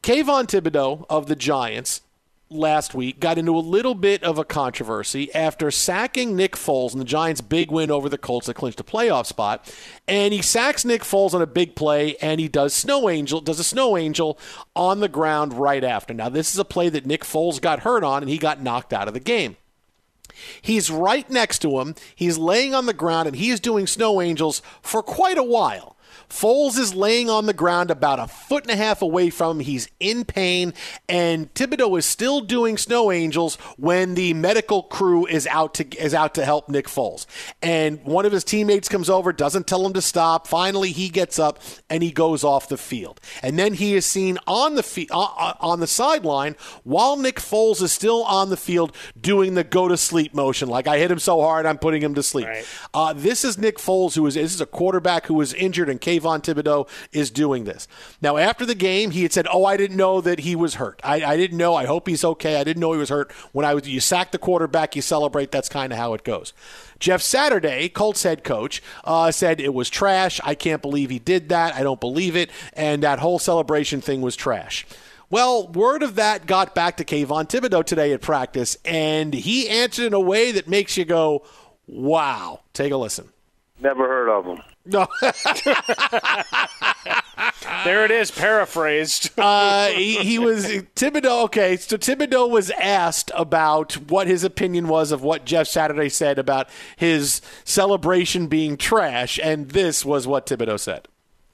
[0.02, 2.02] Kayvon Thibodeaux of the Giants
[2.52, 7.00] last week got into a little bit of a controversy after sacking Nick Foles in
[7.00, 9.74] the Giants' big win over the Colts that clinched a playoff spot.
[10.08, 13.60] And he sacks Nick Foles on a big play, and he does snow angel does
[13.60, 14.38] a snow angel
[14.76, 16.14] on the ground right after.
[16.14, 18.94] Now this is a play that Nick Foles got hurt on, and he got knocked
[18.94, 19.58] out of the game.
[20.62, 21.96] He's right next to him.
[22.16, 25.96] He's laying on the ground, and he's doing snow angels for quite a while.
[26.32, 29.66] Foles is laying on the ground about a foot and a half away from him.
[29.66, 30.74] He's in pain,
[31.10, 36.14] and Thibodeaux is still doing snow angels when the medical crew is out to is
[36.14, 37.26] out to help Nick Foles.
[37.62, 40.48] And one of his teammates comes over, doesn't tell him to stop.
[40.48, 43.20] Finally, he gets up and he goes off the field.
[43.44, 47.92] And then he is seen on the fe- on the sideline while Nick Foles is
[47.92, 51.42] still on the field doing the go to sleep motion, like I hit him so
[51.42, 52.48] hard I'm putting him to sleep.
[52.48, 52.66] Right.
[52.94, 56.00] Uh, this is Nick Foles, who is this is a quarterback who was injured and
[56.00, 57.88] came Kayvon Thibodeaux is doing this.
[58.22, 61.02] Now, after the game, he had said, "Oh, I didn't know that he was hurt.
[61.04, 61.76] I, I didn't know.
[61.76, 62.60] I hope he's okay.
[62.60, 63.32] I didn't know he was hurt.
[63.52, 65.52] When I was, you sack the quarterback, you celebrate.
[65.52, 66.54] That's kind of how it goes."
[67.00, 70.40] Jeff Saturday, Colts head coach, uh, said it was trash.
[70.44, 71.74] I can't believe he did that.
[71.74, 72.52] I don't believe it.
[72.74, 74.86] And that whole celebration thing was trash.
[75.32, 80.08] Well, word of that got back to Kayvon Thibodeaux today at practice, and he answered
[80.08, 81.44] in a way that makes you go,
[81.88, 82.60] wow.
[82.74, 83.30] Take a listen.
[83.80, 84.62] Never heard of him.
[84.86, 85.08] No.
[87.84, 89.32] there it is, paraphrased.
[89.38, 91.44] uh, he, he, was Thibodeaux.
[91.46, 96.40] Okay, so Thibodeaux was asked about what his opinion was of what Jeff Saturday said
[96.40, 101.08] about his celebration being trash, and this was what Thibodeaux said.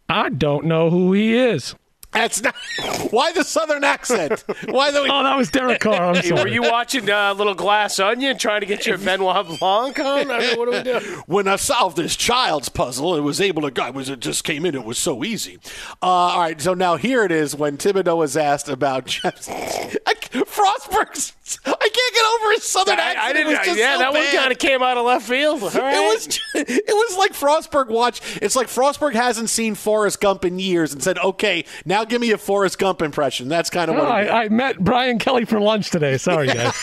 [0.09, 1.75] I don't know who he is.
[2.17, 2.56] That's not.
[3.12, 4.43] Why the southern accent?
[4.67, 5.01] Why the?
[5.01, 6.15] oh, that was Derek Carr.
[6.15, 6.41] I'm sorry.
[6.41, 10.32] Were you watching uh, Little Glass Onion, trying to get your Benoit Blanc on?
[10.32, 11.23] I mean, what do we do?
[11.27, 13.88] When I solved this child's puzzle, it was able to.
[13.88, 14.75] It was it just came in.
[14.75, 15.60] It was so easy.
[16.01, 17.56] Uh, all right, so now here it is.
[17.56, 21.34] When Thibodeaux was asked about Jeff Frostberg's,
[21.65, 23.23] I can't get over his southern accent.
[23.23, 23.51] I, didn't.
[23.51, 24.13] yeah, so that bad.
[24.13, 25.63] one kind of came out of left field.
[25.63, 25.97] All right.
[25.97, 26.39] It was.
[26.53, 28.21] It was like Frostberg watch.
[28.41, 32.31] It's like Frostberg hasn't seen Forrest Gump in years and said, "Okay, now give me
[32.31, 33.47] a Forrest Gump impression.
[33.47, 36.17] That's kind of what I, I, met Brian Kelly for lunch today.
[36.17, 36.73] Sorry, guys.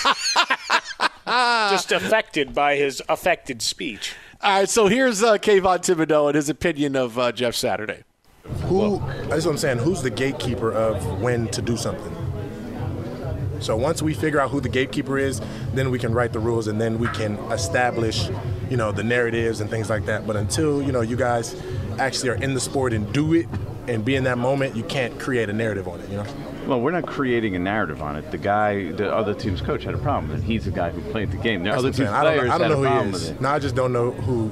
[1.27, 4.15] Just affected by his affected speech.
[4.41, 8.05] All right, so here's uh, Kayvon Thibodeaux and his opinion of uh, Jeff Saturday.
[8.67, 8.99] Who?
[9.29, 9.79] That's what I'm saying.
[9.79, 12.24] Who's the gatekeeper of when to do something?
[13.65, 15.41] So once we figure out who the gatekeeper is,
[15.73, 18.29] then we can write the rules and then we can establish,
[18.69, 20.27] you know, the narratives and things like that.
[20.27, 21.61] But until you know you guys
[21.99, 23.47] actually are in the sport and do it,
[23.89, 26.27] and be in that moment, you can't create a narrative on it, you know?
[26.67, 28.31] Well, we're not creating a narrative on it.
[28.31, 31.31] The guy, the other team's coach had a problem, and he's the guy who played
[31.31, 31.63] the game.
[31.63, 33.29] The other team's I players don't know, I don't know a who problem he is.
[33.29, 33.41] with it.
[33.43, 34.51] No, I just don't know who,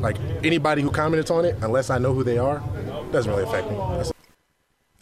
[0.00, 2.62] like, anybody who comments on it, unless I know who they are,
[3.12, 3.76] doesn't really affect me.
[3.76, 4.11] That's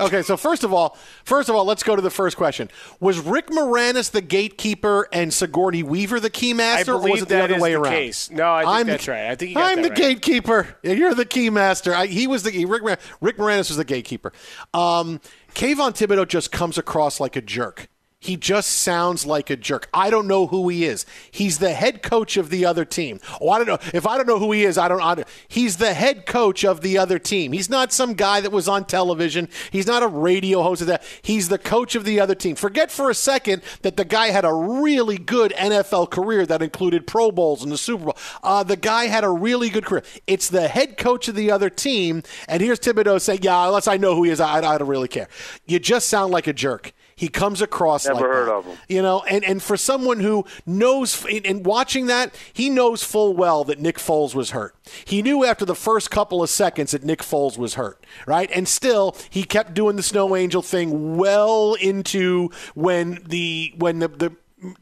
[0.00, 2.68] Okay, so first of all, first of all, let's go to the first question.
[2.98, 7.60] Was Rick Moranis the gatekeeper and Sigourney Weaver the keymaster, or was it the other
[7.60, 7.92] way the around?
[7.92, 8.30] Case.
[8.30, 9.30] No, I think I'm that's the, right.
[9.30, 9.98] I think I'm the right.
[9.98, 10.76] gatekeeper.
[10.82, 11.92] You're the keymaster.
[11.92, 12.82] I, he was the Rick.
[13.20, 14.32] Rick Moranis was the gatekeeper.
[14.72, 15.20] Um,
[15.54, 17.88] Kayvon Thibodeaux just comes across like a jerk.
[18.22, 19.88] He just sounds like a jerk.
[19.94, 21.06] I don't know who he is.
[21.30, 23.18] He's the head coach of the other team.
[23.40, 23.78] Oh, I don't know.
[23.94, 25.00] If I don't know who he is, I don't.
[25.00, 27.52] I don't he's the head coach of the other team.
[27.52, 29.48] He's not some guy that was on television.
[29.70, 31.02] He's not a radio host of that.
[31.22, 32.56] He's the coach of the other team.
[32.56, 37.06] Forget for a second that the guy had a really good NFL career that included
[37.06, 38.18] Pro Bowls and the Super Bowl.
[38.42, 40.02] Uh, the guy had a really good career.
[40.26, 43.96] It's the head coach of the other team, and here's Thibodeaux saying, "Yeah, unless I
[43.96, 45.28] know who he is, I, I don't really care."
[45.64, 46.92] You just sound like a jerk.
[47.20, 48.54] He comes across Never like heard that.
[48.54, 48.78] of him.
[48.88, 53.62] You know, and, and for someone who knows, and watching that, he knows full well
[53.64, 54.74] that Nick Foles was hurt.
[55.04, 58.50] He knew after the first couple of seconds that Nick Foles was hurt, right?
[58.54, 64.08] And still, he kept doing the snow angel thing well into when the when the,
[64.08, 64.32] the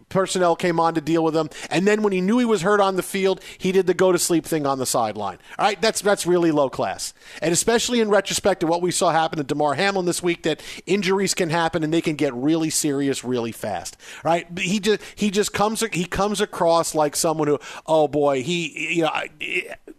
[0.09, 1.51] personnel came on to deal with him.
[1.71, 4.12] And then when he knew he was hurt on the field, he did the go
[4.12, 5.38] to sleep thing on the sideline.
[5.59, 7.14] All right, that's that's really low class.
[7.43, 10.62] And especially in retrospect to what we saw happen to Damar Hamlin this week, that
[10.87, 13.97] injuries can happen and they can get really serious really fast.
[14.25, 14.47] Right?
[14.59, 19.03] He just he just comes he comes across like someone who oh boy he you
[19.03, 19.12] know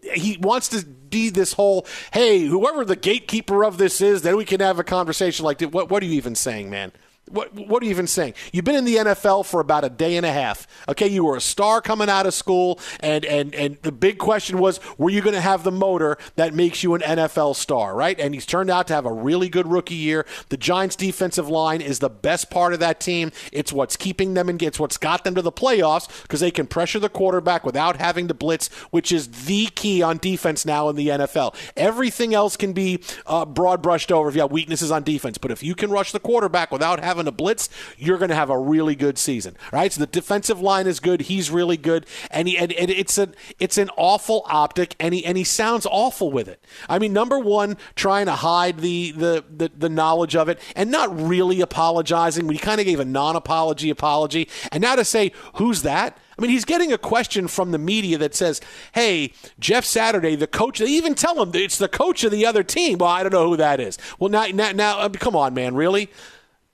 [0.02, 4.46] he wants to be this whole hey whoever the gatekeeper of this is then we
[4.46, 6.92] can have a conversation like what what are you even saying man
[7.30, 8.34] what, what are you even saying?
[8.52, 10.68] You've been in the NFL for about a day and a half.
[10.88, 14.60] Okay, you were a star coming out of school, and and and the big question
[14.60, 18.20] was, were you going to have the motor that makes you an NFL star, right?
[18.20, 20.26] And he's turned out to have a really good rookie year.
[20.50, 23.32] The Giants' defensive line is the best part of that team.
[23.52, 26.68] It's what's keeping them and it's what's got them to the playoffs because they can
[26.68, 30.96] pressure the quarterback without having to blitz, which is the key on defense now in
[30.96, 31.56] the NFL.
[31.76, 35.52] Everything else can be uh, broad brushed over if you have weaknesses on defense, but
[35.52, 38.50] if you can rush the quarterback without having having a blitz, you're going to have
[38.50, 39.56] a really good season.
[39.72, 39.92] Right?
[39.92, 41.22] So the defensive line is good.
[41.22, 45.26] He's really good, and, he, and, and it's an it's an awful optic, and he
[45.26, 46.64] and he sounds awful with it.
[46.88, 50.90] I mean, number one, trying to hide the the the, the knowledge of it, and
[50.92, 52.48] not really apologizing.
[52.48, 56.18] We kind of gave a non-apology apology, and now to say who's that.
[56.38, 58.62] I mean, he's getting a question from the media that says,
[58.94, 62.64] "Hey, Jeff Saturday, the coach." They even tell him it's the coach of the other
[62.64, 63.00] team.
[63.00, 63.98] Well, I don't know who that is.
[64.20, 66.10] Well, now, now, now uh, come on, man, really?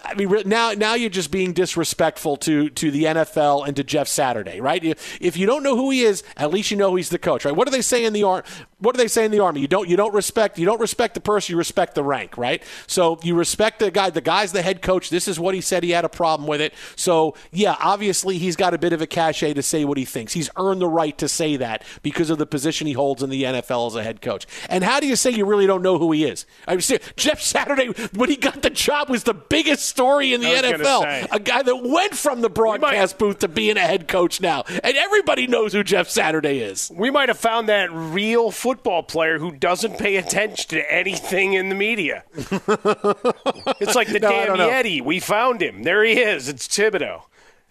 [0.01, 4.07] I mean, now now you're just being disrespectful to to the NFL and to Jeff
[4.07, 4.83] Saturday, right?
[5.19, 7.55] If you don't know who he is, at least you know he's the coach, right?
[7.55, 8.43] What do they say in the army?
[8.85, 9.61] What do they say in the army?
[9.61, 12.61] You don't you don't respect you don't respect the person, you respect the rank, right?
[12.85, 14.11] So you respect the guy.
[14.11, 15.09] The guy's the head coach.
[15.09, 15.81] This is what he said.
[15.81, 16.71] He had a problem with it.
[16.95, 20.33] So yeah, obviously he's got a bit of a cachet to say what he thinks.
[20.33, 23.41] He's earned the right to say that because of the position he holds in the
[23.41, 24.45] NFL as a head coach.
[24.69, 26.45] And how do you say you really don't know who he is?
[26.67, 30.47] I mean, Jeff Saturday when he got the job was the biggest story in the
[30.47, 31.27] NFL.
[31.31, 34.63] A guy that went from the broadcast booth to being a head coach now.
[34.83, 36.91] And everybody knows who Jeff Saturday is.
[36.93, 41.69] We might have found that real football player who doesn't pay attention to anything in
[41.69, 42.23] the media.
[42.35, 44.69] it's like the No, I damn don't know.
[44.69, 45.01] Yeti.
[45.03, 45.83] We found him.
[45.83, 46.47] There he is.
[46.49, 47.21] It's Thibodeau.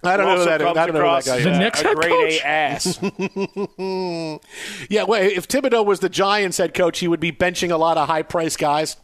[0.02, 0.64] I don't know who Also that is.
[0.66, 1.38] comes I don't know who that guy is.
[1.38, 2.40] as The a- next a head grade coach?
[2.40, 2.98] A ass.
[4.90, 7.96] yeah, well, if Thibodeau was the Giants head coach, he would be benching a lot
[7.96, 8.96] of high priced guys.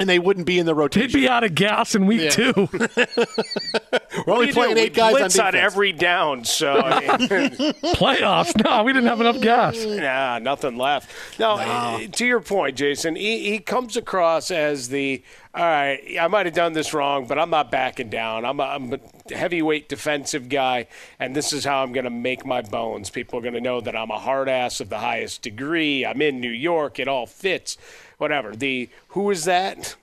[0.00, 1.10] And they wouldn't be in the rotation.
[1.10, 2.30] They'd be out of gas in week Yeah.
[2.30, 2.52] two.
[4.26, 4.80] We're only do playing do?
[4.82, 5.72] eight We guys on blitz on defense.
[5.72, 6.44] every down.
[6.44, 8.62] So I mean, Playoffs?
[8.64, 9.76] No, we didn't have enough gas.
[9.98, 11.10] Nah, nothing left.
[11.40, 15.22] No, uh, to your point, Jason, he, he comes across as the
[15.54, 16.16] all right.
[16.20, 18.44] I might have done this wrong, but I'm not backing down.
[18.44, 18.98] I'm a, I'm a
[19.30, 20.86] heavyweight defensive guy,
[21.18, 23.10] and this is how I'm going to make my bones.
[23.10, 26.04] People are going to know that I'm a hard ass of the highest degree.
[26.04, 26.98] I'm in New York.
[26.98, 27.76] It all fits.
[28.18, 28.54] Whatever.
[28.54, 29.96] The who is that?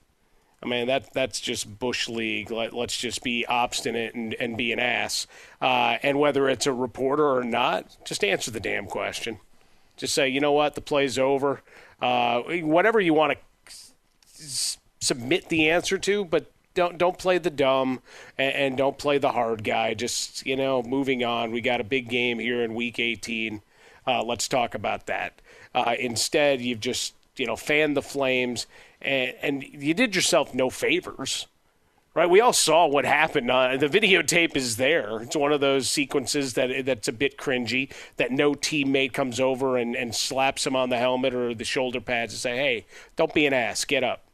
[0.64, 2.50] I mean, that that's just Bush League.
[2.50, 5.28] Let, let's just be obstinate and, and be an ass.
[5.62, 9.40] Uh, and whether it's a reporter or not, just answer the damn question.
[9.96, 11.62] Just say, you know what, the play's over.
[12.02, 13.72] Uh, whatever you want to
[14.40, 18.02] s- submit the answer to, but don't don't play the dumb
[18.38, 19.96] and, and don't play the hard guy.
[19.96, 21.52] Just you know, moving on.
[21.52, 23.62] We got a big game here in Week 18.
[24.06, 25.42] Uh, let's talk about that.
[25.74, 28.68] Uh, instead, you've just you know fanned the flames
[29.02, 31.48] and, and you did yourself no favors.
[32.14, 33.52] Right, we all saw what happened.
[33.52, 35.20] Uh, the videotape is there.
[35.20, 37.92] It's one of those sequences that that's a bit cringy.
[38.16, 42.00] That no teammate comes over and, and slaps him on the helmet or the shoulder
[42.00, 42.86] pads and say, "Hey,
[43.18, 43.84] don't be an ass.
[43.84, 44.25] Get up."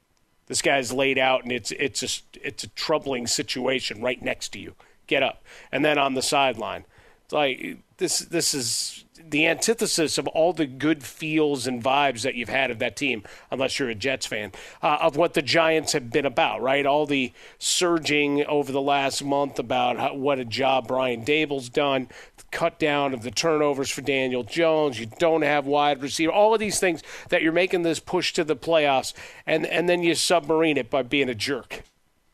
[0.48, 4.60] This guy's laid out, and it's it's a it's a troubling situation right next to
[4.60, 4.76] you.
[5.08, 6.86] Get up, and then on the sideline,
[7.24, 12.36] it's like this this is the antithesis of all the good feels and vibes that
[12.36, 14.52] you've had of that team, unless you're a Jets fan,
[14.82, 16.86] uh, of what the Giants have been about, right?
[16.86, 22.10] All the surging over the last month about how, what a job Brian Daboll's done,
[22.52, 25.00] cut down of the turnovers for Daniel Jones.
[25.00, 28.44] You don't have wide receiver, all of these things that you're making this push to
[28.44, 29.14] the playoffs,
[29.46, 31.84] and and then you submarine it by being a jerk.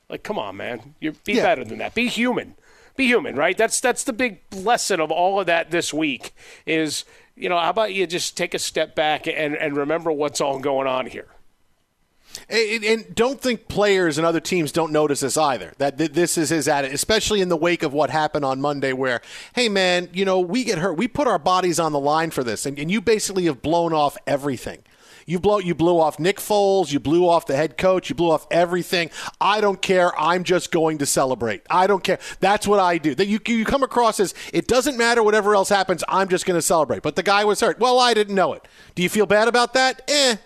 [0.10, 1.44] Like, come on, man, you be Yeah.
[1.44, 1.94] better than that.
[1.94, 2.56] Be human
[2.98, 3.56] be human, right?
[3.56, 6.34] That's that's the big lesson of all of that this week
[6.66, 10.42] is, you know, how about you just take a step back and, and remember what's
[10.42, 11.28] all going on here.
[12.50, 15.74] And, and don't think players and other teams don't notice this either.
[15.78, 18.94] That th- this is his attitude, especially in the wake of what happened on Monday,
[18.94, 19.22] where,
[19.56, 22.44] hey man, you know we get hurt, we put our bodies on the line for
[22.44, 24.84] this, and, and you basically have blown off everything.
[25.30, 28.32] You blow, you blew off Nick Foles, you blew off the head coach, you blew
[28.32, 29.10] off everything.
[29.42, 30.18] I don't care.
[30.18, 31.64] I'm just going to celebrate.
[31.70, 32.18] I don't care.
[32.40, 33.14] That's what I do.
[33.14, 36.02] That you you come across as it doesn't matter whatever else happens.
[36.08, 37.02] I'm just going to celebrate.
[37.04, 37.78] But the guy was hurt.
[37.78, 38.66] Well, I didn't know it.
[38.96, 40.02] Do you feel bad about that?
[40.08, 40.38] Eh.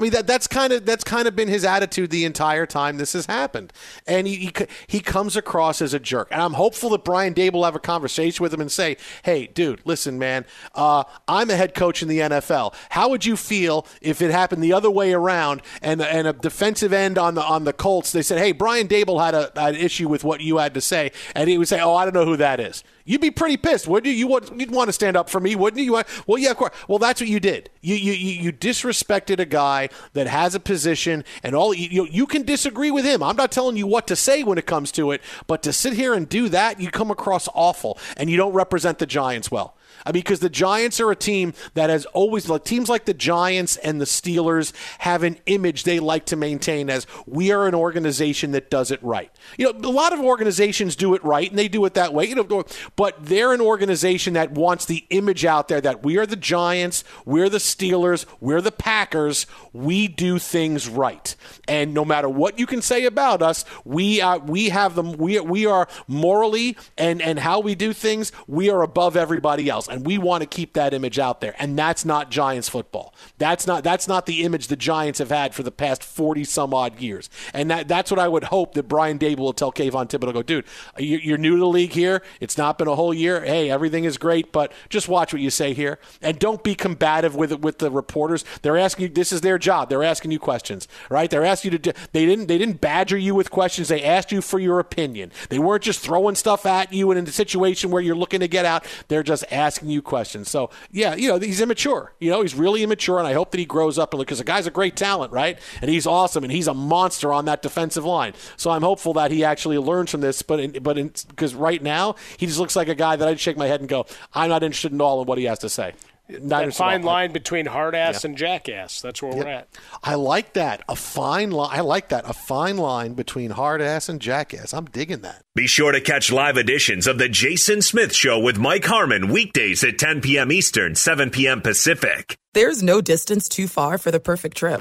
[0.00, 2.96] I mean that that's kind of that's kind of been his attitude the entire time
[2.96, 3.70] this has happened,
[4.06, 4.52] and he, he
[4.86, 6.28] he comes across as a jerk.
[6.30, 9.48] And I'm hopeful that Brian Daboll will have a conversation with him and say, "Hey,
[9.48, 12.72] dude, listen, man, uh, I'm a head coach in the NFL.
[12.88, 16.94] How would you feel if it happened the other way around and and a defensive
[16.94, 18.10] end on the on the Colts?
[18.10, 20.80] They said, "Hey, Brian Daboll had a had an issue with what you had to
[20.80, 23.56] say," and he would say, "Oh, I don't know who that is." You'd be pretty
[23.56, 24.16] pissed, wouldn't you?
[24.16, 25.96] You would, you'd want to stand up for me, wouldn't you?
[25.96, 26.04] you?
[26.28, 26.70] Well, yeah, of course.
[26.86, 27.68] Well, that's what you did.
[27.80, 32.44] You you you, disrespected a guy that has a position, and all you you can
[32.44, 33.20] disagree with him.
[33.20, 35.94] I'm not telling you what to say when it comes to it, but to sit
[35.94, 39.74] here and do that, you come across awful, and you don't represent the Giants well.
[40.06, 43.14] I mean, because the Giants are a team that has always, like teams like the
[43.14, 47.74] Giants and the Steelers have an image they like to maintain as we are an
[47.74, 49.30] organization that does it right.
[49.58, 52.26] You know, a lot of organizations do it right and they do it that way,
[52.26, 52.64] you know,
[52.96, 57.04] but they're an organization that wants the image out there that we are the Giants,
[57.24, 61.34] we're the Steelers, we're the Packers, we do things right.
[61.68, 65.38] And no matter what you can say about us, we uh, we have them we
[65.40, 69.88] we are morally and and how we do things, we are above everybody else.
[69.90, 71.54] And we want to keep that image out there.
[71.58, 73.14] And that's not Giants football.
[73.38, 76.72] That's not that's not the image the Giants have had for the past forty some
[76.72, 77.28] odd years.
[77.52, 80.42] And that, that's what I would hope that Brian Daboll will tell Kayvon Thibodeaux, go,
[80.42, 80.64] dude,
[80.98, 82.22] you're new to the league here.
[82.40, 83.44] It's not been a whole year.
[83.44, 87.34] Hey, everything is great, but just watch what you say here, and don't be combative
[87.34, 88.44] with with the reporters.
[88.62, 89.08] They're asking you.
[89.08, 89.88] This is their job.
[89.88, 91.30] They're asking you questions, right?
[91.30, 91.94] They're asking you to.
[92.12, 92.46] They didn't.
[92.46, 93.88] They didn't badger you with questions.
[93.88, 95.32] They asked you for your opinion.
[95.48, 98.48] They weren't just throwing stuff at you and in a situation where you're looking to
[98.48, 98.86] get out.
[99.08, 100.50] They're just asking you questions.
[100.50, 102.12] So yeah, you know he's immature.
[102.18, 104.66] You know he's really immature, and I hope that he grows up because the guy's
[104.66, 105.58] a great talent, right?
[105.80, 108.34] And he's awesome, and he's a monster on that defensive line.
[108.56, 110.42] So I'm hopeful that he actually learns from this.
[110.42, 110.96] But in, but
[111.28, 113.88] because right now he just looks like a guy that I'd shake my head and
[113.88, 115.94] go, I'm not interested at all in what he has to say.
[116.40, 118.30] Not that fine line between hard ass yeah.
[118.30, 119.00] and jackass.
[119.00, 119.68] That's where we're at.
[120.02, 120.82] I like that.
[120.88, 121.70] A fine line.
[121.72, 122.28] I like that.
[122.28, 124.72] A fine line between hard ass and jackass.
[124.72, 125.44] I'm digging that.
[125.54, 129.82] Be sure to catch live editions of the Jason Smith Show with Mike Harmon weekdays
[129.84, 130.52] at 10 p.m.
[130.52, 131.60] Eastern, 7 p.m.
[131.60, 132.36] Pacific.
[132.54, 134.80] There's no distance too far for the perfect trip.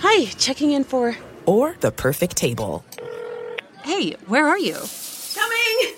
[0.00, 1.16] Hi, checking in for.
[1.46, 2.84] Or the perfect table.
[3.82, 4.76] Hey, where are you?
[5.34, 5.97] Coming!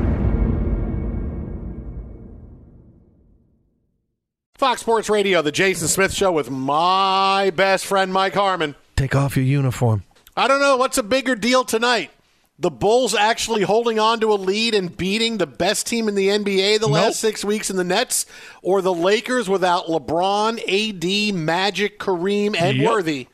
[4.61, 8.75] Fox Sports Radio, the Jason Smith Show with my best friend Mike Harmon.
[8.95, 10.03] Take off your uniform.
[10.37, 12.11] I don't know what's a bigger deal tonight.
[12.59, 16.27] The Bulls actually holding on to a lead and beating the best team in the
[16.27, 18.27] NBA the last six weeks in the Nets,
[18.61, 22.87] or the Lakers without LeBron, AD, Magic, Kareem, and yep.
[22.87, 23.29] Worthy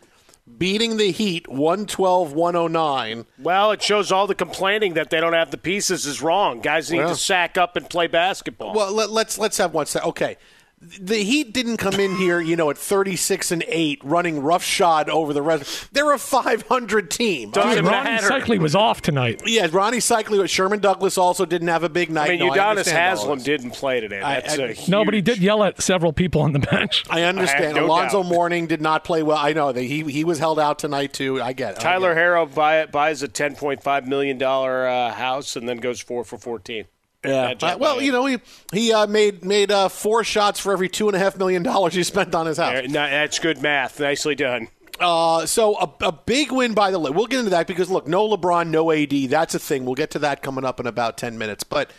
[0.58, 3.26] beating the Heat 112 109.
[3.38, 6.62] Well, it shows all the complaining that they don't have the pieces is wrong.
[6.62, 8.74] Guys need well, to sack up and play basketball.
[8.74, 10.08] Well, let, us let's, let's have one second.
[10.08, 10.38] Okay
[10.80, 15.34] the Heat didn't come in here, you know, at 36 and 8, running roughshod over
[15.34, 15.92] the rest.
[15.92, 17.50] They're a 500 team.
[17.50, 19.42] Dude, Rony Seikaly was off tonight.
[19.46, 22.28] Yeah, Rony Seikaly, Sherman Douglas also didn't have a big night.
[22.28, 24.20] I mean, no, Udonis Haslem didn't play today.
[24.20, 24.90] That's I, I, huge...
[24.90, 27.04] No, but he did yell at several people on the bench.
[27.10, 27.78] I understand.
[27.78, 28.30] I no Alonzo doubt.
[28.30, 29.38] Mourning did not play well.
[29.38, 31.42] I know that he he was held out tonight too.
[31.42, 31.80] I get it.
[31.80, 32.22] Tyler get it.
[32.22, 36.86] Herro buy, buys a 10.5 million dollar uh, house and then goes four for 14.
[37.26, 37.54] Yeah.
[37.62, 38.38] Uh, well, you know, he
[38.72, 41.94] he uh, made made uh, four shots for every two and a half million dollars
[41.94, 42.84] he spent on his house.
[42.92, 44.00] That's good math.
[44.00, 44.68] Nicely done.
[45.00, 47.00] Uh, so a, a big win by the.
[47.00, 49.30] We'll get into that because look, no LeBron, no AD.
[49.30, 49.86] That's a thing.
[49.86, 51.64] We'll get to that coming up in about ten minutes.
[51.64, 51.92] But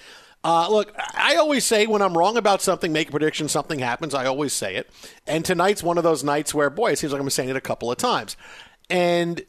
[0.45, 4.15] uh, look, I always say when I'm wrong about something, make a prediction, something happens.
[4.15, 4.89] I always say it.
[5.27, 7.61] And tonight's one of those nights where, boy, it seems like I'm saying it a
[7.61, 8.37] couple of times.
[8.89, 9.43] And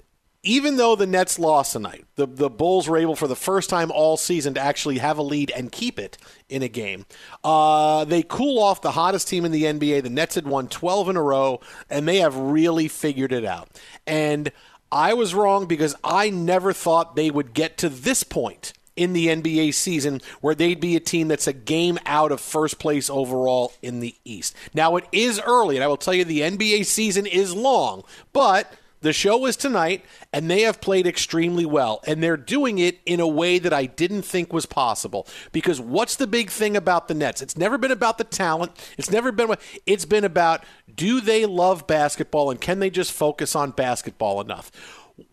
[0.44, 3.92] even though the Nets lost tonight, the, the Bulls were able for the first time
[3.92, 6.18] all season to actually have a lead and keep it
[6.48, 7.06] in a game.
[7.44, 10.04] Uh, they cool off the hottest team in the NBA.
[10.04, 11.60] The Nets had won 12 in a row,
[11.90, 13.68] and they have really figured it out.
[14.08, 14.52] And
[14.92, 19.28] I was wrong because I never thought they would get to this point in the
[19.28, 23.74] NBA season where they'd be a team that's a game out of first place overall
[23.82, 24.56] in the East.
[24.74, 28.74] Now, it is early, and I will tell you the NBA season is long, but
[29.02, 32.02] the show is tonight, and they have played extremely well.
[32.06, 35.28] And they're doing it in a way that I didn't think was possible.
[35.52, 37.42] Because what's the big thing about the Nets?
[37.42, 38.72] It's never been about the talent.
[38.98, 39.56] It's never been.
[39.86, 44.72] It's been about do they love basketball and can they just focus on basketball enough?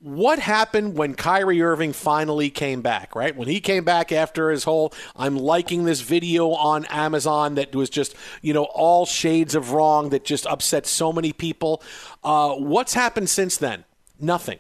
[0.00, 3.36] What happened when Kyrie Irving finally came back, right?
[3.36, 7.90] When he came back after his whole I'm liking this video on Amazon that was
[7.90, 11.82] just, you know, all shades of wrong that just upset so many people.
[12.22, 13.84] Uh, what's happened since then?
[14.18, 14.58] Nothing.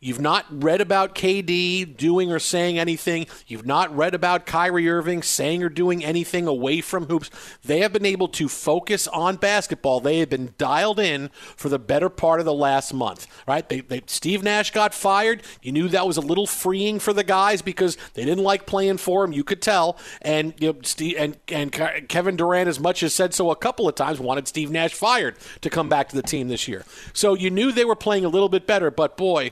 [0.00, 3.26] You've not read about KD doing or saying anything.
[3.48, 7.30] You've not read about Kyrie Irving saying or doing anything away from hoops.
[7.64, 9.98] They have been able to focus on basketball.
[9.98, 13.68] They have been dialed in for the better part of the last month, right?
[13.68, 15.42] They, they, Steve Nash got fired.
[15.62, 18.98] You knew that was a little freeing for the guys because they didn't like playing
[18.98, 19.32] for him.
[19.32, 19.98] You could tell.
[20.22, 21.72] And you know, Steve, and and
[22.08, 25.34] Kevin Durant, as much as said so a couple of times, wanted Steve Nash fired
[25.62, 26.84] to come back to the team this year.
[27.12, 28.92] So you knew they were playing a little bit better.
[28.92, 29.50] But boy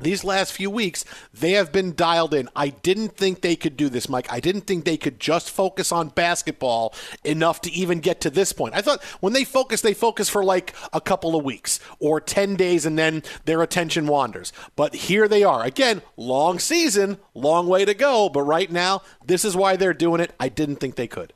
[0.00, 2.48] these last few weeks, they have been dialed in.
[2.56, 4.30] I didn't think they could do this, Mike.
[4.32, 6.94] I didn't think they could just focus on basketball
[7.24, 8.74] enough to even get to this point.
[8.74, 12.56] I thought when they focus, they focus for like a couple of weeks or 10
[12.56, 14.52] days and then their attention wanders.
[14.76, 15.64] But here they are.
[15.64, 18.28] Again, long season, long way to go.
[18.28, 20.34] But right now, this is why they're doing it.
[20.40, 21.32] I didn't think they could.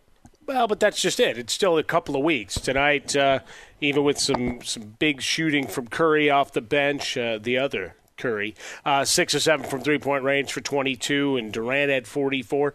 [0.47, 1.39] Well, but that's just it.
[1.39, 3.17] It's still a couple of weeks tonight.
[3.17, 3.41] Uh,
[3.81, 8.55] even with some some big shooting from Curry off the bench, uh, the other Curry.
[8.85, 12.75] Uh, six or seven from three point range for 22, and Durant had 44.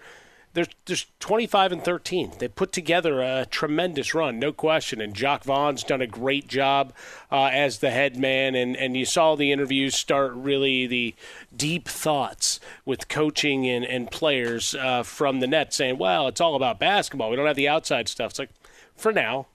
[0.54, 2.34] There's, there's 25 and 13.
[2.40, 5.00] They put together a tremendous run, no question.
[5.00, 6.92] And Jacque Vaughn's done a great job
[7.32, 8.56] uh, as the head man.
[8.56, 11.14] And, and you saw the interviews start really the
[11.56, 16.56] deep thoughts with coaching and, and players uh, from the net saying, well, it's all
[16.56, 17.30] about basketball.
[17.30, 18.32] We don't have the outside stuff.
[18.32, 18.52] It's like,
[18.96, 19.46] for now,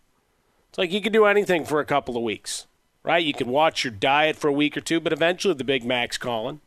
[0.69, 2.67] it's like you can do anything for a couple of weeks
[3.05, 3.25] right?
[3.25, 6.19] You can watch your diet for a week or two, but eventually the Big Mac's
[6.19, 6.61] calling.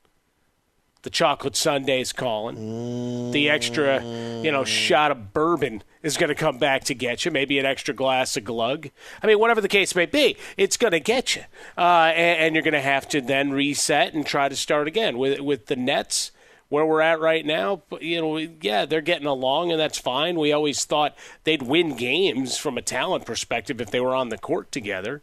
[1.03, 3.31] The chocolate sundae's calling.
[3.31, 7.31] The extra, you know, shot of bourbon is going to come back to get you.
[7.31, 8.89] Maybe an extra glass of glug.
[9.21, 11.43] I mean, whatever the case may be, it's going to get you,
[11.77, 15.17] uh, and, and, you're going to have to then reset and try to start again
[15.17, 16.31] with with the Nets
[16.69, 20.37] where we're at right now, you know, yeah, they're getting along and that's fine.
[20.37, 21.15] We always thought
[21.45, 25.21] they'd win games from a talent perspective if they were on the court together.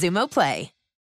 [0.00, 0.79] Xumo Play.